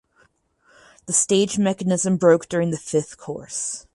[1.05, 3.85] The stage mechanism broke during the fifth course.